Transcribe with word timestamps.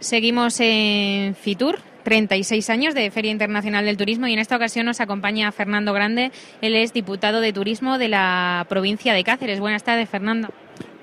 Seguimos 0.00 0.58
en 0.60 1.34
Fitur, 1.34 1.78
36 2.04 2.70
años 2.70 2.94
de 2.94 3.10
Feria 3.10 3.30
Internacional 3.30 3.84
del 3.84 3.98
Turismo 3.98 4.26
y 4.26 4.32
en 4.32 4.38
esta 4.38 4.56
ocasión 4.56 4.86
nos 4.86 4.98
acompaña 4.98 5.52
Fernando 5.52 5.92
Grande. 5.92 6.32
Él 6.62 6.74
es 6.74 6.94
diputado 6.94 7.42
de 7.42 7.52
Turismo 7.52 7.98
de 7.98 8.08
la 8.08 8.64
provincia 8.70 9.12
de 9.12 9.22
Cáceres. 9.24 9.60
Buenas 9.60 9.84
tardes, 9.84 10.08
Fernando. 10.08 10.48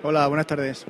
Hola, 0.02 0.28
buenas 0.28 0.48
tardes. 0.48 0.84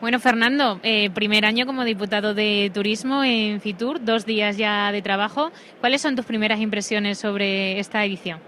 Bueno, 0.00 0.20
Fernando, 0.20 0.78
eh, 0.84 1.10
primer 1.10 1.44
año 1.44 1.66
como 1.66 1.84
diputado 1.84 2.32
de 2.32 2.70
Turismo 2.72 3.24
en 3.24 3.60
Fitur, 3.60 4.04
dos 4.04 4.24
días 4.24 4.56
ya 4.56 4.92
de 4.92 5.02
trabajo. 5.02 5.50
¿Cuáles 5.80 6.00
son 6.00 6.14
tus 6.14 6.24
primeras 6.24 6.60
impresiones 6.60 7.18
sobre 7.18 7.80
esta 7.80 8.04
edición? 8.04 8.38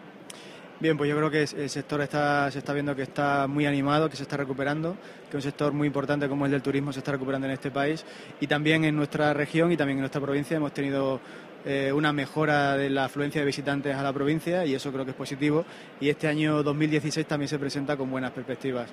Bien, 0.80 0.96
pues 0.96 1.10
yo 1.10 1.16
creo 1.16 1.30
que 1.30 1.42
el 1.42 1.68
sector 1.68 2.00
está, 2.00 2.50
se 2.50 2.58
está 2.58 2.72
viendo 2.72 2.96
que 2.96 3.02
está 3.02 3.46
muy 3.46 3.66
animado, 3.66 4.08
que 4.08 4.16
se 4.16 4.22
está 4.22 4.38
recuperando, 4.38 4.96
que 5.30 5.36
un 5.36 5.42
sector 5.42 5.74
muy 5.74 5.86
importante 5.86 6.26
como 6.26 6.46
el 6.46 6.52
del 6.52 6.62
turismo 6.62 6.90
se 6.90 7.00
está 7.00 7.12
recuperando 7.12 7.46
en 7.46 7.52
este 7.52 7.70
país 7.70 8.02
y 8.40 8.46
también 8.46 8.86
en 8.86 8.96
nuestra 8.96 9.34
región 9.34 9.70
y 9.70 9.76
también 9.76 9.98
en 9.98 10.02
nuestra 10.02 10.22
provincia 10.22 10.56
hemos 10.56 10.72
tenido 10.72 11.20
eh, 11.66 11.92
una 11.94 12.14
mejora 12.14 12.78
de 12.78 12.88
la 12.88 13.04
afluencia 13.04 13.42
de 13.42 13.46
visitantes 13.46 13.94
a 13.94 14.02
la 14.02 14.10
provincia 14.10 14.64
y 14.64 14.72
eso 14.72 14.90
creo 14.90 15.04
que 15.04 15.10
es 15.10 15.16
positivo 15.18 15.66
y 16.00 16.08
este 16.08 16.28
año 16.28 16.62
2016 16.62 17.26
también 17.26 17.48
se 17.48 17.58
presenta 17.58 17.98
con 17.98 18.10
buenas 18.10 18.30
perspectivas. 18.30 18.88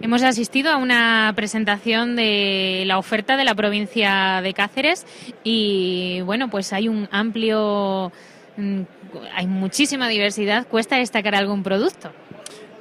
Hemos 0.00 0.24
asistido 0.24 0.72
a 0.72 0.78
una 0.78 1.32
presentación 1.36 2.16
de 2.16 2.82
la 2.86 2.98
oferta 2.98 3.36
de 3.36 3.44
la 3.44 3.54
provincia 3.54 4.40
de 4.42 4.52
Cáceres 4.52 5.06
y 5.44 6.22
bueno, 6.22 6.50
pues 6.50 6.72
hay 6.72 6.88
un 6.88 7.08
amplio 7.12 8.10
Mm, 8.56 8.82
hay 9.34 9.46
muchísima 9.46 10.08
diversidad, 10.08 10.66
¿cuesta 10.66 10.96
destacar 10.96 11.34
algún 11.34 11.62
producto? 11.62 12.12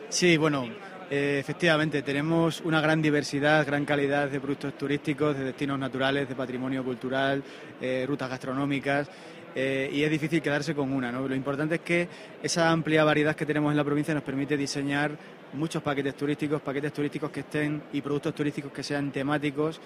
Sí, 0.09 0.37
bueno, 0.37 0.67
eh, 1.09 1.37
efectivamente, 1.39 2.01
tenemos 2.01 2.61
una 2.61 2.81
gran 2.81 3.01
diversidad, 3.01 3.65
gran 3.65 3.85
calidad 3.85 4.29
de 4.29 4.39
productos 4.39 4.77
turísticos, 4.77 5.37
de 5.37 5.45
destinos 5.45 5.77
naturales, 5.77 6.27
de 6.27 6.35
patrimonio 6.35 6.83
cultural, 6.83 7.43
eh, 7.81 8.05
rutas 8.07 8.29
gastronómicas. 8.29 9.09
Eh, 9.55 9.89
y 9.93 10.03
es 10.03 10.09
difícil 10.09 10.41
quedarse 10.41 10.73
con 10.73 10.91
una. 10.91 11.11
¿no? 11.11 11.27
Lo 11.27 11.35
importante 11.35 11.75
es 11.75 11.81
que 11.81 12.07
esa 12.41 12.71
amplia 12.71 13.03
variedad 13.03 13.35
que 13.35 13.45
tenemos 13.45 13.71
en 13.71 13.77
la 13.77 13.83
provincia 13.83 14.13
nos 14.13 14.23
permite 14.23 14.57
diseñar 14.57 15.11
muchos 15.53 15.81
paquetes 15.81 16.15
turísticos, 16.15 16.61
paquetes 16.61 16.93
turísticos 16.93 17.31
que 17.31 17.41
estén 17.41 17.83
y 17.93 18.01
productos 18.01 18.33
turísticos 18.35 18.71
que 18.71 18.83
sean 18.83 19.11
temáticos, 19.11 19.79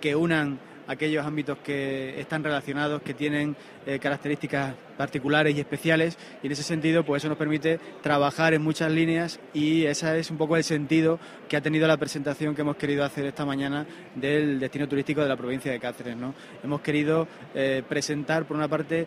que 0.00 0.14
unan 0.14 0.58
aquellos 0.88 1.24
ámbitos 1.24 1.58
que 1.58 2.18
están 2.18 2.42
relacionados, 2.42 3.02
que 3.02 3.14
tienen 3.14 3.54
eh, 3.86 3.98
características 3.98 4.74
particulares 4.96 5.54
y 5.54 5.60
especiales 5.60 6.18
y 6.42 6.46
en 6.46 6.52
ese 6.52 6.62
sentido 6.62 7.04
pues 7.04 7.22
eso 7.22 7.28
nos 7.28 7.38
permite 7.38 7.78
trabajar 8.02 8.54
en 8.54 8.62
muchas 8.62 8.90
líneas 8.90 9.38
y 9.52 9.84
ese 9.84 10.18
es 10.18 10.30
un 10.30 10.38
poco 10.38 10.56
el 10.56 10.64
sentido 10.64 11.20
que 11.48 11.56
ha 11.56 11.60
tenido 11.60 11.86
la 11.86 11.98
presentación 11.98 12.54
que 12.54 12.62
hemos 12.62 12.76
querido 12.76 13.04
hacer 13.04 13.26
esta 13.26 13.44
mañana 13.44 13.86
del 14.14 14.58
destino 14.58 14.88
turístico 14.88 15.20
de 15.20 15.28
la 15.28 15.36
provincia 15.36 15.70
de 15.70 15.78
Cáceres. 15.78 16.16
¿no? 16.16 16.34
Hemos 16.64 16.80
querido 16.80 17.28
eh, 17.54 17.82
presentar 17.86 18.46
por 18.46 18.56
una 18.56 18.66
parte 18.66 19.06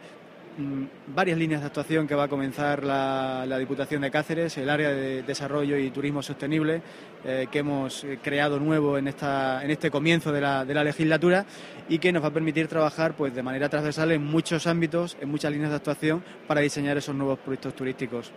varias 1.07 1.37
líneas 1.37 1.61
de 1.61 1.67
actuación 1.67 2.07
que 2.07 2.15
va 2.15 2.23
a 2.23 2.27
comenzar 2.27 2.83
la, 2.83 3.57
Diputación 3.57 4.01
de 4.01 4.11
Cáceres, 4.11 4.57
el 4.57 4.69
área 4.69 4.89
de 4.89 5.23
desarrollo 5.23 5.77
y 5.77 5.89
turismo 5.91 6.21
sostenible 6.21 6.81
eh, 7.23 7.47
que 7.51 7.59
hemos 7.59 8.03
eh, 8.03 8.19
creado 8.21 8.59
nuevo 8.59 8.97
en, 8.97 9.07
esta, 9.07 9.63
en 9.63 9.71
este 9.71 9.91
comienzo 9.91 10.31
de 10.31 10.41
la, 10.41 10.65
de 10.65 10.73
la, 10.73 10.83
legislatura 10.83 11.45
y 11.87 11.99
que 11.99 12.11
nos 12.11 12.23
va 12.23 12.29
a 12.29 12.33
permitir 12.33 12.67
trabajar 12.67 13.13
pues, 13.13 13.35
de 13.35 13.43
manera 13.43 13.69
transversal 13.69 14.11
en 14.11 14.23
muchos 14.23 14.65
ámbitos, 14.67 15.15
en 15.21 15.29
muchas 15.29 15.51
líneas 15.51 15.69
de 15.69 15.75
actuación 15.75 16.23
para 16.47 16.61
diseñar 16.61 16.97
esos 16.97 17.15
nuevos 17.15 17.39
proyectos 17.39 17.75
turísticos. 17.75 18.31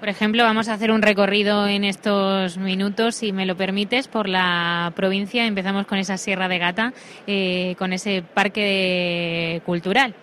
Por 0.00 0.10
ejemplo, 0.10 0.42
vamos 0.44 0.68
a 0.68 0.74
hacer 0.74 0.90
un 0.90 1.00
recorrido 1.00 1.66
en 1.66 1.84
estos 1.84 2.58
minutos, 2.58 3.14
si 3.14 3.32
me 3.32 3.46
lo 3.46 3.56
permites, 3.56 4.06
por 4.06 4.28
la 4.28 4.92
provincia. 4.94 5.46
Empezamos 5.46 5.86
con 5.86 5.96
esa 5.96 6.18
Sierra 6.18 6.46
de 6.46 6.58
Gata, 6.58 6.92
eh, 7.26 7.74
con 7.78 7.92
ese 7.94 8.22
parque 8.22 9.62
cultural. 9.64 10.14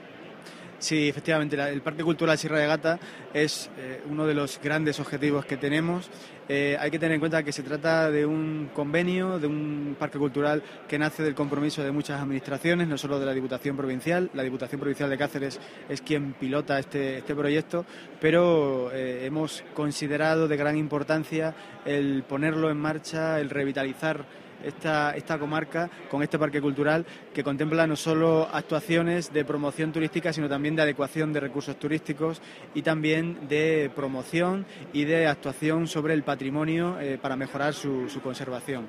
Sí, 0.81 1.07
efectivamente, 1.07 1.55
el 1.61 1.81
Parque 1.83 2.03
Cultural 2.03 2.39
Sierra 2.39 2.57
de 2.57 2.65
Gata 2.65 2.99
es 3.35 3.69
eh, 3.77 4.01
uno 4.09 4.25
de 4.25 4.33
los 4.33 4.59
grandes 4.59 4.99
objetivos 4.99 5.45
que 5.45 5.55
tenemos. 5.55 6.09
Eh, 6.49 6.75
hay 6.79 6.89
que 6.89 6.97
tener 6.97 7.13
en 7.13 7.19
cuenta 7.19 7.43
que 7.43 7.51
se 7.51 7.61
trata 7.61 8.09
de 8.09 8.25
un 8.25 8.71
convenio, 8.73 9.37
de 9.37 9.45
un 9.45 9.95
parque 9.99 10.17
cultural 10.17 10.63
que 10.87 10.97
nace 10.97 11.21
del 11.21 11.35
compromiso 11.35 11.83
de 11.83 11.91
muchas 11.91 12.19
administraciones, 12.19 12.87
no 12.87 12.97
solo 12.97 13.19
de 13.19 13.27
la 13.27 13.33
Diputación 13.35 13.77
Provincial. 13.77 14.31
La 14.33 14.41
Diputación 14.41 14.81
Provincial 14.81 15.07
de 15.11 15.19
Cáceres 15.19 15.59
es 15.87 16.01
quien 16.01 16.33
pilota 16.33 16.79
este, 16.79 17.19
este 17.19 17.35
proyecto, 17.35 17.85
pero 18.19 18.91
eh, 18.91 19.27
hemos 19.27 19.63
considerado 19.75 20.47
de 20.47 20.57
gran 20.57 20.75
importancia 20.77 21.53
el 21.85 22.23
ponerlo 22.23 22.71
en 22.71 22.77
marcha, 22.77 23.39
el 23.39 23.51
revitalizar 23.51 24.25
esta, 24.63 25.15
esta 25.15 25.37
comarca 25.37 25.89
con 26.09 26.23
este 26.23 26.39
parque 26.39 26.61
cultural 26.61 27.05
que 27.33 27.43
contempla 27.43 27.87
no 27.87 27.95
solo 27.95 28.47
actuaciones 28.51 29.33
de 29.33 29.45
promoción 29.45 29.91
turística, 29.91 30.33
sino 30.33 30.49
también 30.49 30.75
de 30.75 30.83
adecuación 30.83 31.33
de 31.33 31.39
recursos 31.39 31.77
turísticos 31.77 32.41
y 32.73 32.81
también 32.81 33.47
de 33.47 33.91
promoción 33.95 34.65
y 34.93 35.05
de 35.05 35.27
actuación 35.27 35.87
sobre 35.87 36.13
el 36.13 36.23
patrimonio 36.23 36.99
eh, 36.99 37.17
para 37.21 37.35
mejorar 37.35 37.73
su, 37.73 38.07
conservación. 38.23 38.87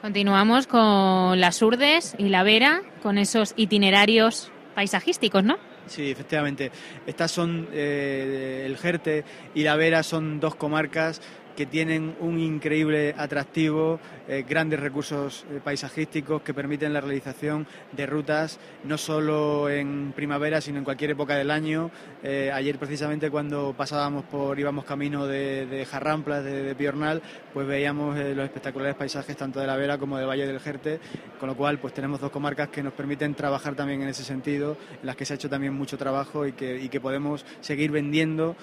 Continuamos 0.00 0.66
con 0.66 1.40
las 1.40 1.60
Urdes 1.62 2.14
y 2.18 2.28
la 2.28 2.42
Vera, 2.42 2.82
con 3.02 3.18
esos 3.18 3.54
itinerarios 3.56 4.52
paisajísticos, 4.74 5.42
¿no? 5.42 5.56
Sí, 5.86 6.10
efectivamente. 6.10 6.70
Estas 7.06 7.30
son, 7.30 7.68
eh, 7.72 8.64
el 8.66 8.76
Jerte 8.76 9.24
y 9.54 9.62
la 9.62 9.76
Vera 9.76 10.02
son 10.02 10.40
dos 10.40 10.54
comarcas 10.54 11.20
que 11.56 11.66
tienen 11.66 12.14
un 12.20 12.38
increíble 12.38 13.14
atractivo, 13.16 13.98
eh, 14.28 14.44
grandes 14.48 14.78
recursos 14.78 15.44
eh, 15.50 15.60
paisajísticos 15.62 16.42
que 16.42 16.52
permiten 16.52 16.92
la 16.92 17.00
realización 17.00 17.66
de 17.92 18.06
rutas 18.06 18.60
no 18.84 18.98
solo 18.98 19.70
en 19.70 20.12
primavera, 20.14 20.60
sino 20.60 20.78
en 20.78 20.84
cualquier 20.84 21.12
época 21.12 21.34
del 21.36 21.50
año. 21.50 21.90
Eh, 22.22 22.50
ayer 22.52 22.78
precisamente 22.78 23.30
cuando 23.30 23.74
pasábamos 23.76 24.24
por, 24.24 24.58
íbamos 24.58 24.84
camino 24.84 25.26
de, 25.26 25.86
Jarramplas, 25.90 26.44
de, 26.44 26.74
Piornal, 26.74 27.22
pues 27.54 27.66
veíamos 27.66 28.16
los 28.18 28.44
espectaculares 28.44 28.94
paisajes 28.96 29.36
tanto 29.36 29.58
de 29.58 29.66
la 29.66 29.76
Vera 29.76 29.96
como 29.96 30.18
del 30.18 30.28
Valle 30.28 30.46
del 30.46 30.60
Jerte, 30.60 31.00
con 31.40 31.48
lo 31.48 31.56
cual 31.56 31.78
pues 31.78 31.94
tenemos 31.94 32.20
dos 32.20 32.30
comarcas 32.30 32.68
que 32.68 32.82
nos 32.82 32.92
permiten 32.92 33.34
trabajar 33.34 33.74
también 33.74 34.02
en 34.02 34.08
ese 34.08 34.24
sentido, 34.24 34.76
en 35.00 35.06
las 35.06 35.16
que 35.16 35.24
se 35.24 35.32
ha 35.32 35.36
hecho 35.36 35.48
también 35.48 35.72
mucho 35.72 35.96
trabajo 35.96 36.46
y 36.46 36.52
que, 36.52 36.78
y 36.78 36.88
que 36.90 37.00
podemos 37.00 37.46
seguir 37.60 37.90
vendiendo, 37.90 38.56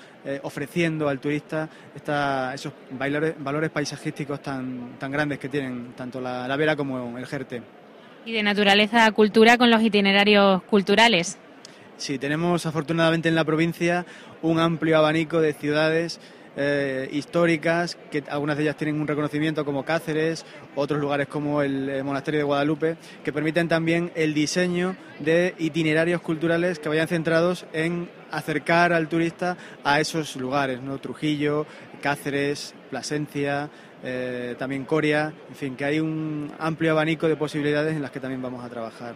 ofreciendo 0.44 1.10
al 1.10 1.20
turista 1.20 1.70
esta, 1.96 2.54
esos 2.54 2.74
valores, 2.92 3.36
valores 3.38 3.70
paisajísticos 3.70 4.42
tan, 4.42 4.98
tan 5.00 5.12
grandes 5.12 5.40
que 5.40 5.50
tienen 5.50 5.94
tanto 5.96 6.22
la, 6.22 6.48
la 6.48 6.56
Vera 6.56 6.76
como 6.76 7.18
el 7.18 7.26
Jerte. 7.26 7.62
¿Y 8.26 8.32
de 8.32 8.44
naturaleza 8.44 9.12
cultura 9.12 9.58
con 9.58 9.70
los 9.70 9.82
itinerarios 9.82 10.64
culturales? 10.64 11.38
Sí, 11.98 12.18
tenemos 12.18 12.66
afortunadamente 12.66 13.30
en 13.30 13.36
la 13.36 13.44
provincia 13.44 14.06
un 14.42 14.60
amplio 14.60 14.98
abanico 14.98 15.42
de 15.42 15.54
ciudades 15.54 16.20
eh, 16.56 17.10
históricas, 17.12 17.98
que 18.12 18.24
algunas 18.30 18.58
de 18.58 18.64
ellas 18.64 18.78
tienen 18.78 19.02
un 19.02 19.08
reconocimiento 19.08 19.66
como 19.66 19.84
Cáceres, 19.84 20.46
otros 20.76 21.00
lugares 21.00 21.28
como 21.28 21.62
el, 21.62 22.04
Monasterio 22.04 22.40
de 22.40 22.44
Guadalupe, 22.44 22.98
que 23.24 23.34
permiten 23.34 23.68
también 23.68 24.12
el 24.16 24.34
diseño 24.34 24.96
de 25.20 25.56
itinerarios 25.58 26.22
culturales 26.22 26.80
que 26.80 26.90
vayan 26.90 27.08
centrados 27.08 27.66
en 27.74 28.10
acercar 28.32 28.94
al 28.94 29.08
turista 29.08 29.58
a 29.84 30.00
esos 30.00 30.36
lugares, 30.36 30.82
¿no? 30.82 31.00
Trujillo, 31.00 31.66
Cáceres, 32.02 32.76
Plasencia, 32.90 33.70
eh, 34.04 34.56
también 34.60 34.86
Coria, 34.86 35.34
en 35.50 35.56
fin, 35.56 35.76
que 35.76 35.86
hay 35.86 36.00
un 36.00 36.52
amplio 36.60 36.92
abanico 36.92 37.28
de 37.28 37.36
posibilidades 37.36 37.96
en 37.96 38.02
las 38.02 38.12
que 38.12 38.20
también 38.20 38.42
vamos 38.42 38.64
a 38.64 38.70
trabajar. 38.70 39.16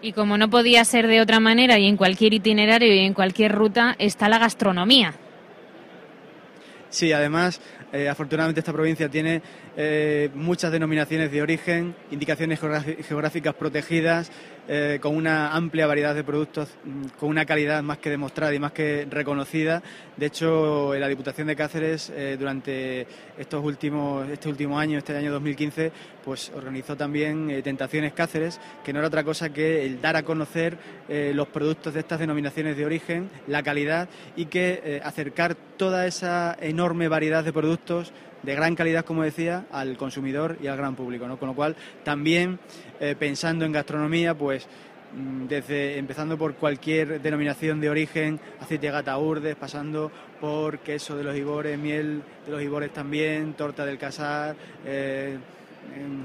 Y 0.00 0.12
como 0.12 0.38
no 0.38 0.48
podía 0.48 0.84
ser 0.84 1.08
de 1.08 1.20
otra 1.20 1.40
manera, 1.40 1.78
y 1.78 1.86
en 1.86 1.96
cualquier 1.96 2.32
itinerario 2.32 2.94
y 2.94 3.00
en 3.00 3.14
cualquier 3.14 3.52
ruta, 3.52 3.96
está 3.98 4.28
la 4.28 4.38
gastronomía. 4.38 5.14
Sí, 6.90 7.12
además, 7.12 7.60
eh, 7.92 8.08
afortunadamente 8.08 8.60
esta 8.60 8.72
provincia 8.72 9.08
tiene 9.08 9.42
eh, 9.76 10.30
muchas 10.34 10.72
denominaciones 10.72 11.30
de 11.30 11.42
origen, 11.42 11.94
indicaciones 12.10 12.58
geográficas 12.60 13.54
protegidas, 13.54 14.30
eh, 14.68 14.98
con 15.00 15.16
una 15.16 15.54
amplia 15.54 15.86
variedad 15.86 16.14
de 16.14 16.22
productos, 16.22 16.68
mm, 16.84 17.18
con 17.18 17.30
una 17.30 17.44
calidad 17.46 17.82
más 17.82 17.98
que 17.98 18.10
demostrada 18.10 18.54
y 18.54 18.58
más 18.58 18.72
que 18.72 19.06
reconocida. 19.10 19.82
De 20.16 20.26
hecho, 20.26 20.94
la 20.94 21.08
Diputación 21.08 21.46
de 21.46 21.56
Cáceres 21.56 22.12
durante 22.38 23.06
estos 23.38 23.64
últimos, 23.64 24.28
este 24.28 24.48
último 24.48 24.78
año, 24.78 24.98
este 24.98 25.16
año 25.16 25.32
2015, 25.32 25.92
pues 26.24 26.50
organizó 26.54 26.96
también 26.96 27.62
Tentaciones 27.62 28.12
Cáceres, 28.12 28.60
que 28.84 28.92
no 28.92 28.98
era 28.98 29.08
otra 29.08 29.24
cosa 29.24 29.50
que 29.50 29.86
el 29.86 30.00
dar 30.00 30.16
a 30.16 30.24
conocer 30.24 30.76
los 31.08 31.48
productos 31.48 31.94
de 31.94 32.00
estas 32.00 32.18
denominaciones 32.18 32.76
de 32.76 32.84
origen, 32.84 33.30
la 33.46 33.62
calidad 33.62 34.08
y 34.36 34.46
que 34.46 35.00
acercar 35.04 35.56
toda 35.76 36.06
esa 36.06 36.56
enorme 36.60 37.08
variedad 37.08 37.44
de 37.44 37.52
productos 37.52 38.12
de 38.42 38.54
gran 38.54 38.74
calidad, 38.74 39.04
como 39.04 39.22
decía, 39.22 39.66
al 39.70 39.96
consumidor 39.96 40.58
y 40.62 40.66
al 40.66 40.76
gran 40.76 40.94
público. 40.94 41.26
¿no? 41.26 41.38
Con 41.38 41.48
lo 41.48 41.54
cual, 41.54 41.76
también 42.04 42.58
eh, 43.00 43.16
pensando 43.18 43.64
en 43.64 43.72
gastronomía, 43.72 44.34
pues 44.34 44.66
mm, 45.14 45.46
desde 45.46 45.98
empezando 45.98 46.38
por 46.38 46.54
cualquier 46.54 47.20
denominación 47.20 47.80
de 47.80 47.90
origen, 47.90 48.40
aceite 48.60 48.86
de 48.86 48.92
gata 48.92 49.18
urdes, 49.18 49.56
pasando 49.56 50.10
por 50.40 50.78
queso 50.80 51.16
de 51.16 51.24
los 51.24 51.36
ibores, 51.36 51.78
miel 51.78 52.22
de 52.46 52.52
los 52.52 52.62
ibores 52.62 52.92
también, 52.92 53.54
torta 53.54 53.84
del 53.84 53.98
casar, 53.98 54.54
eh, 54.84 55.36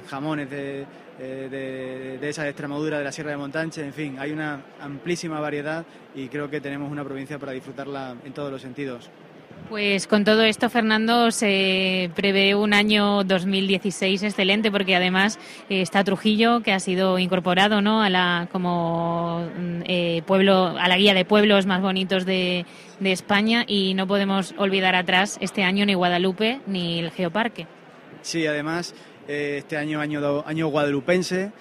jamones 0.08 0.50
de, 0.50 0.86
de, 1.18 2.18
de, 2.20 2.30
esa 2.30 2.48
Extremadura, 2.48 2.98
de 2.98 3.04
la 3.04 3.12
Sierra 3.12 3.32
de 3.32 3.38
Montanche, 3.38 3.84
en 3.84 3.94
fin, 3.94 4.18
hay 4.20 4.32
una 4.32 4.62
amplísima 4.82 5.40
variedad 5.40 5.86
y 6.16 6.28
creo 6.28 6.50
que 6.50 6.60
tenemos 6.60 6.92
una 6.92 7.04
provincia 7.04 7.40
para 7.40 7.52
disfrutarla 7.54 8.16
en 8.26 8.34
todos 8.34 8.52
los 8.52 8.62
sentidos. 8.62 9.10
Pues 9.74 10.06
con 10.06 10.24
todo 10.24 10.44
esto, 10.44 10.70
Fernando, 10.70 11.32
se 11.32 12.12
prevé 12.16 12.54
un 12.54 12.76
año 12.76 13.24
2016 13.24 14.22
excelente 14.22 14.70
porque 14.70 14.96
además 14.96 15.40
eh, 15.68 15.82
está 15.82 16.04
Trujillo 16.04 16.62
que 16.62 16.74
ha 16.74 16.80
sido 16.80 17.18
incorporado, 17.18 17.82
¿no? 17.82 18.04
A 18.04 18.10
la 18.12 18.48
como 18.52 19.50
mm, 19.58 19.82
eh, 19.88 20.22
pueblo, 20.28 20.76
a 20.78 20.88
la 20.88 20.96
guía 20.98 21.16
de 21.16 21.26
pueblos 21.26 21.66
más 21.66 21.82
bonitos 21.82 22.24
de, 22.26 22.68
España 23.04 23.66
y 23.68 23.96
no 23.96 24.06
podemos 24.06 24.54
olvidar 24.60 24.96
atrás 24.96 25.40
este 25.42 25.64
año 25.64 25.88
ni 25.88 25.96
Guadalupe 25.96 26.62
ni 26.68 27.00
el 27.00 27.10
Geoparque. 27.10 27.66
Sí, 28.22 28.46
además 28.46 28.94
eh, 29.28 29.56
este 29.58 29.76
año 29.76 30.00
año 30.00 30.44
año 30.46 30.68
guadalupense. 30.68 31.52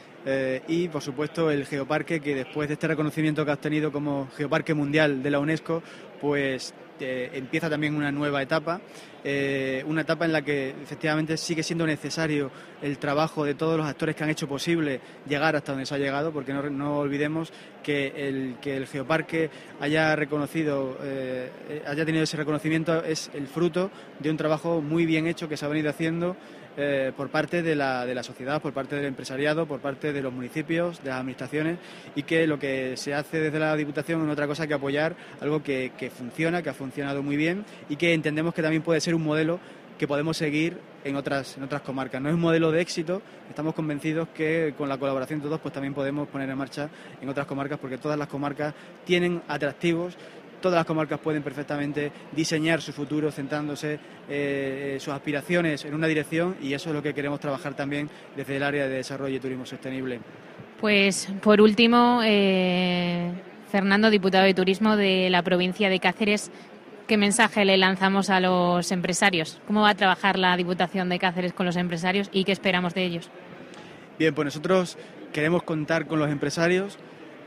y 0.69 0.89
por 0.89 1.03
supuesto 1.03 1.51
el 1.51 1.65
Geoparque 1.67 2.21
que 2.21 2.35
después 2.35 2.69
de 2.69 2.75
este 2.75 2.87
reconocimiento 2.87 3.45
que 3.45 3.51
ha 3.53 3.55
obtenido 3.55 3.91
como 3.91 4.29
Geoparque 4.37 4.75
Mundial 4.75 5.23
de 5.23 5.31
la 5.31 5.41
UNESCO 5.41 5.83
pues 6.21 6.75
empieza 7.03 7.69
también 7.69 7.95
una 7.95 8.13
nueva 8.13 8.43
etapa, 8.43 8.81
eh, 9.25 9.85
una 9.87 10.03
etapa 10.03 10.25
en 10.25 10.33
la 10.33 10.43
que 10.43 10.71
efectivamente 10.71 11.37
sigue 11.37 11.63
siendo 11.63 11.87
necesario 11.87 12.51
el 12.81 12.99
trabajo 12.99 13.45
de 13.45 13.55
todos 13.55 13.77
los 13.77 13.87
actores 13.87 14.17
que 14.17 14.25
han 14.25 14.31
hecho 14.31 14.49
posible 14.49 15.01
llegar 15.29 15.55
hasta 15.55 15.73
donde 15.73 15.87
se 15.87 15.95
ha 15.95 15.99
llegado, 15.99 16.33
porque 16.33 16.53
no, 16.53 16.99
olvidemos 16.99 17.53
que 17.83 18.29
el, 18.29 18.57
que 18.61 18.77
el 18.77 18.87
geoparque 18.87 19.51
haya 19.81 20.17
reconocido, 20.17 20.99
eh, 21.03 21.83
haya 21.87 22.05
tenido 22.05 22.25
ese 22.25 22.37
reconocimiento 22.37 23.05
es 23.05 23.31
el 23.35 23.47
fruto 23.47 23.91
de 24.19 24.31
un 24.31 24.37
trabajo 24.37 24.81
muy 24.81 25.07
bien 25.07 25.27
hecho 25.27 25.49
que 25.49 25.57
se 25.57 25.65
ha 25.65 25.69
venido 25.69 25.91
haciendo 25.91 26.37
eh, 26.77 27.13
por 27.17 27.29
parte 27.29 27.63
de 27.63 27.77
la, 27.77 28.07
de 28.07 28.15
la 28.15 28.23
sociedad, 28.23 28.63
por 28.63 28.73
parte 28.73 28.97
del 28.97 29.05
empresariado, 29.05 29.67
por 29.67 29.81
parte 29.81 30.13
de 30.13 30.23
los 30.23 30.33
municipios, 30.33 31.03
de 31.03 31.11
las 31.11 31.21
administraciones 31.21 31.79
y 32.15 32.23
que 32.23 32.47
lo 32.47 32.59
que 32.59 32.97
se 32.97 33.15
hace 33.15 33.41
desde 33.41 33.59
la 33.59 33.77
Diputación 33.77 34.25
es 34.25 34.33
otra 34.33 34.47
cosa 34.47 34.67
que 34.67 34.75
apoyar 34.75 35.15
algo 35.41 35.63
que, 35.63 35.93
que 35.99 36.11
funciona, 36.11 36.63
que 36.63 36.71
ha 36.71 36.75
funcionado 36.75 37.23
muy 37.23 37.37
bien 37.37 37.65
y 37.89 37.97
que 37.97 38.15
entendemos 38.15 38.55
que 38.55 38.63
también 38.63 38.83
puede 38.83 39.01
ser 39.01 39.15
un 39.15 39.23
modelo 39.23 39.61
que 39.99 40.09
podemos 40.09 40.37
seguir 40.37 40.79
en 41.05 41.17
otras, 41.17 41.57
en 41.57 41.63
otras 41.63 41.83
comarcas. 41.83 42.21
No 42.21 42.29
es 42.29 42.35
un 42.35 42.41
modelo 42.41 42.71
de 42.71 42.81
éxito, 42.81 43.23
estamos 43.49 43.75
convencidos 43.75 44.29
que 44.35 44.75
con 44.77 44.89
la 44.89 44.99
colaboración 44.99 45.41
de 45.41 45.47
todos 45.47 45.61
pues 45.61 45.75
también 45.75 45.95
podemos 45.95 46.29
poner 46.29 46.49
en 46.49 46.59
marcha 46.59 46.89
en 47.21 47.29
otras 47.29 47.47
comarcas 47.47 47.79
porque 47.79 47.99
todas 47.99 48.19
las 48.19 48.29
comarcas 48.29 48.75
tienen 49.05 49.43
atractivos 49.49 50.17
todas 50.63 50.77
las 50.77 50.87
comarcas 50.87 51.21
pueden 51.21 51.43
perfectamente 51.43 52.11
diseñar 52.35 52.81
su 52.81 52.95
futuro 52.95 53.31
centrándose 53.31 53.99
eh, 54.31 54.97
sus 54.99 55.13
aspiraciones 55.13 55.85
en 55.85 55.93
una 55.93 56.07
dirección 56.07 56.57
y 56.63 56.73
eso 56.73 56.89
es 56.89 56.95
lo 56.95 57.03
que 57.03 57.13
queremos 57.13 57.39
trabajar 57.41 57.75
también 57.75 58.09
desde 58.35 58.57
el 58.57 58.63
área 58.63 58.89
de 58.89 58.95
desarrollo 58.95 59.37
y 59.37 59.41
turismo 59.41 59.67
sostenible. 59.67 60.21
Pues 60.81 61.29
por 61.43 61.61
último, 61.61 62.23
eh, 62.25 63.31
Fernando, 63.71 64.11
diputado 64.11 64.45
de 64.45 64.55
Turismo 64.55 64.97
de 64.97 65.29
la 65.31 65.43
provincia 65.43 65.91
de 65.91 66.01
Cáceres, 66.01 66.51
¿qué 67.07 67.17
mensaje 67.17 67.65
le 67.65 67.77
lanzamos 67.77 68.31
a 68.31 68.41
los 68.41 68.91
empresarios? 68.91 69.61
¿Cómo 69.67 69.83
va 69.83 69.91
a 69.91 69.95
trabajar 69.95 70.39
la 70.39 70.57
Diputación 70.57 71.09
de 71.09 71.19
Cáceres 71.19 71.53
con 71.53 71.67
los 71.67 71.77
empresarios 71.77 72.31
y 72.33 72.45
qué 72.45 72.53
esperamos 72.53 72.95
de 72.95 73.05
ellos? 73.05 73.31
Bien, 74.19 74.35
pues 74.35 74.47
nosotros 74.47 74.99
queremos 75.33 75.63
contar 75.63 76.07
con 76.07 76.19
los 76.19 76.31
empresarios 76.31 76.99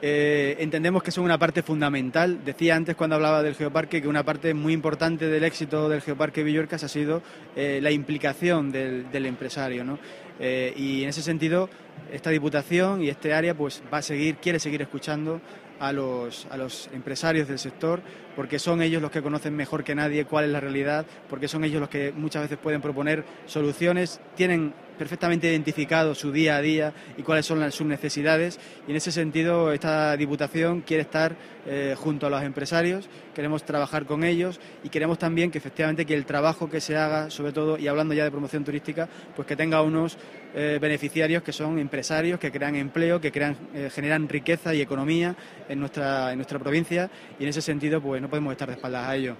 eh, 0.07 0.57
entendemos 0.59 1.01
que 1.01 1.09
son 1.09 1.23
una 1.23 1.39
parte 1.39 1.63
fundamental. 1.63 2.45
Decía 2.45 2.75
antes 2.75 2.95
cuando 2.95 3.15
hablaba 3.15 3.41
del 3.41 3.55
geoparque 3.55 4.03
que 4.03 4.07
una 4.07 4.23
parte 4.23 4.53
muy 4.53 4.71
importante 4.71 5.27
del 5.27 5.43
éxito 5.43 5.89
del 5.89 6.01
geoparque 6.01 6.43
Villorcas 6.43 6.83
ha 6.83 6.87
sido 6.87 7.23
eh, 7.55 7.79
la 7.81 7.89
implicación 7.89 8.71
del, 8.71 9.25
empresario. 9.25 9.83
¿no? 9.83 9.97
Eh, 10.39 10.75
y 10.77 11.01
en 11.01 11.09
ese 11.09 11.23
sentido, 11.23 11.71
esta 12.11 12.29
diputación 12.29 13.01
y 13.01 13.09
este 13.09 13.33
área 13.33 13.55
pues 13.55 13.81
va 13.91 13.97
a 13.97 14.01
seguir, 14.03 14.35
quiere 14.35 14.59
seguir 14.59 14.83
escuchando 14.83 15.41
a 15.79 15.91
los, 15.91 16.45
a 16.51 16.57
los 16.57 16.87
empresarios 16.93 17.47
del 17.47 17.57
sector, 17.57 18.03
porque 18.35 18.59
son 18.59 18.83
ellos 18.83 19.01
los 19.01 19.09
que 19.09 19.23
conocen 19.23 19.55
mejor 19.55 19.83
que 19.83 19.95
nadie 19.95 20.25
cuál 20.25 20.45
es 20.45 20.51
la 20.51 20.59
realidad, 20.59 21.07
porque 21.27 21.47
son 21.47 21.63
ellos 21.63 21.79
los 21.79 21.89
que 21.89 22.13
muchas 22.15 22.43
veces 22.43 22.59
pueden 22.59 22.79
proponer 22.79 23.25
soluciones, 23.47 24.21
tienen 24.35 24.75
perfectamente 24.95 25.49
identificado 25.49 26.15
su 26.15 26.31
día 26.31 26.57
a 26.57 26.61
día 26.61 26.93
y 27.17 27.23
cuáles 27.23 27.45
son 27.45 27.71
sus 27.71 27.85
necesidades 27.85 28.59
y 28.87 28.91
en 28.91 28.97
ese 28.97 29.11
sentido 29.11 29.71
esta 29.71 30.15
Diputación 30.17 30.81
quiere 30.81 31.01
estar 31.01 31.35
eh, 31.67 31.95
junto 31.97 32.27
a 32.27 32.29
los 32.29 32.43
empresarios, 32.43 33.09
queremos 33.33 33.63
trabajar 33.63 34.05
con 34.05 34.23
ellos 34.23 34.59
y 34.83 34.89
queremos 34.89 35.17
también 35.17 35.51
que 35.51 35.57
efectivamente 35.57 36.05
que 36.05 36.13
el 36.13 36.25
trabajo 36.25 36.69
que 36.69 36.79
se 36.79 36.95
haga, 36.95 37.29
sobre 37.29 37.53
todo 37.53 37.77
y 37.77 37.87
hablando 37.87 38.13
ya 38.13 38.23
de 38.23 38.31
promoción 38.31 38.63
turística, 38.63 39.09
pues 39.35 39.47
que 39.47 39.55
tenga 39.55 39.81
unos 39.81 40.17
eh, 40.53 40.77
beneficiarios 40.79 41.43
que 41.43 41.51
son 41.51 41.79
empresarios, 41.79 42.39
que 42.39 42.51
crean 42.51 42.75
empleo, 42.75 43.19
que 43.19 43.31
crean, 43.31 43.57
eh, 43.73 43.89
generan 43.93 44.29
riqueza 44.29 44.73
y 44.73 44.81
economía 44.81 45.35
en 45.67 45.79
nuestra, 45.79 46.31
en 46.31 46.37
nuestra 46.37 46.59
provincia 46.59 47.09
y 47.39 47.43
en 47.43 47.49
ese 47.49 47.61
sentido 47.61 48.01
pues 48.01 48.21
no 48.21 48.29
podemos 48.29 48.51
estar 48.51 48.67
de 48.67 48.75
espaldas 48.75 49.07
a 49.07 49.15
ello. 49.15 49.35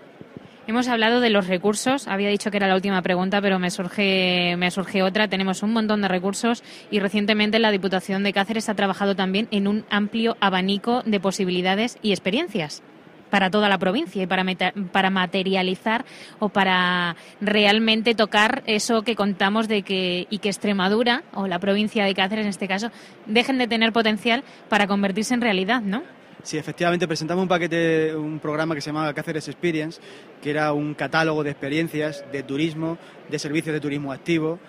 Hemos 0.68 0.88
hablado 0.88 1.20
de 1.20 1.30
los 1.30 1.48
recursos. 1.48 2.08
Había 2.08 2.30
dicho 2.30 2.50
que 2.50 2.58
era 2.58 2.68
la 2.68 2.74
última 2.74 3.04
pregunta, 3.04 3.40
pero 3.40 3.60
me 3.60 3.70
surge, 3.70 4.56
me 4.58 4.72
surge 4.72 5.04
otra. 5.04 5.28
Tenemos 5.28 5.62
un 5.62 5.74
montón 5.74 6.02
de 6.02 6.08
recursos 6.08 6.64
y 6.90 7.00
recientemente 7.00 7.60
la 7.60 7.70
Diputación 7.70 8.24
de 8.24 8.34
Cáceres 8.34 8.68
ha 8.68 8.74
trabajado 8.74 9.16
también 9.16 9.48
en 9.52 9.68
un 9.68 9.86
amplio 9.92 10.38
abanico 10.40 11.04
de 11.06 11.20
posibilidades 11.20 12.00
y 12.02 12.12
experiencias 12.12 12.82
para 13.30 13.52
toda 13.52 13.70
la 13.70 13.78
provincia 13.78 14.24
y 14.24 14.28
para, 14.28 14.44
para 14.92 15.10
materializar 15.12 16.04
o 16.40 16.50
para 16.50 17.16
realmente 17.42 18.16
tocar 18.16 18.64
eso 18.66 19.04
que 19.04 19.16
contamos 19.16 19.68
de 19.68 19.84
que 19.84 20.26
y 20.30 20.40
que 20.40 20.50
Extremadura 20.50 21.24
o 21.34 21.46
la 21.46 21.60
provincia 21.60 22.06
de 22.06 22.16
Cáceres 22.16 22.46
en 22.46 22.50
este 22.50 22.68
caso 22.68 22.92
dejen 23.28 23.58
de 23.60 23.68
tener 23.68 23.94
potencial 23.94 24.44
para 24.70 24.88
convertirse 24.88 25.34
en 25.34 25.42
realidad, 25.42 25.82
¿no? 25.82 26.02
Sí, 26.46 26.60
efectivamente, 26.60 27.08
presentamos 27.08 27.42
un 27.42 27.48
paquete, 27.48 28.16
un 28.16 28.40
programa 28.40 28.76
que 28.76 28.82
se 28.82 28.92
llamaba 28.92 29.12
Cáceres 29.16 29.48
Experience, 29.48 30.00
que 30.44 30.52
era 30.52 30.74
un 30.74 30.94
catálogo 30.94 31.44
de 31.44 31.50
experiencias 31.50 32.24
de 32.32 32.44
turismo, 32.44 33.00
de 33.32 33.40
servicios 33.40 33.74
de 33.74 33.80
turismo 33.80 34.12
activo, 34.12 34.60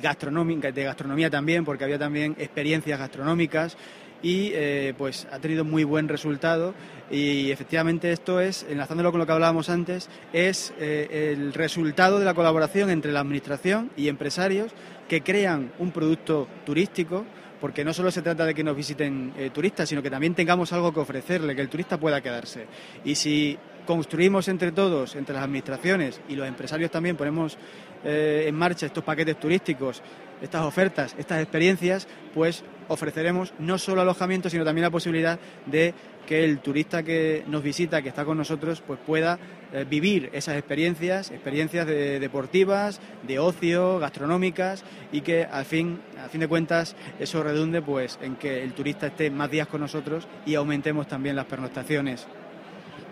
gastronómica, 0.00 0.70
de 0.70 0.84
gastronomía 0.84 1.30
también, 1.30 1.64
porque 1.64 1.82
había 1.82 1.98
también 1.98 2.36
experiencias 2.38 3.00
gastronómicas 3.00 3.76
y 4.22 4.52
eh, 4.54 4.94
pues 4.96 5.26
ha 5.32 5.40
tenido 5.40 5.64
muy 5.64 5.82
buen 5.82 6.06
resultado. 6.06 6.72
Y 7.10 7.50
efectivamente 7.50 8.12
esto 8.12 8.38
es, 8.38 8.64
enlazándolo 8.70 9.10
con 9.10 9.18
lo 9.18 9.26
que 9.26 9.32
hablábamos 9.32 9.70
antes, 9.70 10.08
es 10.32 10.72
eh, 10.78 11.32
el 11.36 11.52
resultado 11.52 12.20
de 12.20 12.26
la 12.26 12.34
colaboración 12.34 12.90
entre 12.90 13.10
la 13.10 13.18
administración 13.18 13.90
y 13.96 14.06
empresarios 14.06 14.70
que 15.08 15.22
crean 15.22 15.72
un 15.80 15.90
producto 15.90 16.46
turístico 16.64 17.24
porque 17.64 17.82
no 17.82 17.94
solo 17.94 18.10
se 18.10 18.20
trata 18.20 18.44
de 18.44 18.52
que 18.52 18.62
nos 18.62 18.76
visiten 18.76 19.32
eh, 19.38 19.48
turistas, 19.48 19.88
sino 19.88 20.02
que 20.02 20.10
también 20.10 20.34
tengamos 20.34 20.70
algo 20.74 20.92
que 20.92 21.00
ofrecerle, 21.00 21.56
que 21.56 21.62
el 21.62 21.70
turista 21.70 21.96
pueda 21.96 22.20
quedarse. 22.20 22.66
Y 23.06 23.14
si 23.14 23.56
construimos 23.86 24.48
entre 24.48 24.70
todos, 24.70 25.16
entre 25.16 25.34
las 25.34 25.44
administraciones 25.44 26.20
y 26.28 26.36
los 26.36 26.46
empresarios 26.46 26.90
también, 26.90 27.16
ponemos 27.16 27.56
eh, 28.04 28.44
en 28.46 28.54
marcha 28.54 28.84
estos 28.84 29.02
paquetes 29.02 29.40
turísticos, 29.40 30.02
estas 30.42 30.62
ofertas, 30.62 31.14
estas 31.18 31.40
experiencias, 31.40 32.08
pues 32.32 32.64
ofreceremos 32.88 33.54
no 33.58 33.78
solo 33.78 34.02
alojamiento, 34.02 34.50
sino 34.50 34.64
también 34.64 34.82
la 34.82 34.90
posibilidad 34.90 35.38
de 35.66 35.94
que 36.26 36.44
el 36.44 36.58
turista 36.58 37.02
que 37.02 37.44
nos 37.46 37.62
visita, 37.62 38.02
que 38.02 38.08
está 38.08 38.24
con 38.24 38.38
nosotros, 38.38 38.82
pues 38.86 38.98
pueda 39.06 39.38
eh, 39.72 39.84
vivir 39.88 40.30
esas 40.32 40.56
experiencias, 40.56 41.30
experiencias 41.30 41.86
deportivas, 41.86 43.00
de 43.26 43.38
ocio, 43.38 43.98
gastronómicas 43.98 44.84
y 45.12 45.20
que 45.20 45.44
al 45.44 45.64
fin, 45.64 46.00
a 46.24 46.28
fin 46.28 46.40
de 46.40 46.48
cuentas 46.48 46.96
eso 47.18 47.42
redunde 47.42 47.82
pues 47.82 48.18
en 48.22 48.36
que 48.36 48.62
el 48.62 48.72
turista 48.72 49.08
esté 49.08 49.30
más 49.30 49.50
días 49.50 49.68
con 49.68 49.80
nosotros 49.80 50.26
y 50.46 50.54
aumentemos 50.54 51.06
también 51.06 51.36
las 51.36 51.46
pernoctaciones. 51.46 52.26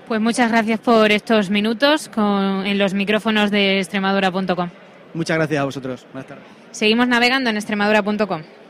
Pues 0.08 0.20
muchas 0.20 0.50
gracias 0.50 0.80
por 0.80 1.10
estos 1.12 1.48
minutos 1.50 2.10
en 2.16 2.78
los 2.78 2.92
micrófonos 2.92 3.50
de 3.50 3.78
extremadura.com. 3.78 4.70
Muchas 5.14 5.36
gracias 5.36 5.60
a 5.60 5.64
vosotros. 5.64 6.06
Buenas 6.12 6.26
tardes. 6.26 6.61
Seguimos 6.72 7.06
navegando 7.06 7.50
en 7.50 7.56
extremadura.com. 7.56 8.61